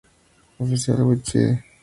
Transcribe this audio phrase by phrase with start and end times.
[0.57, 1.61] Oficial website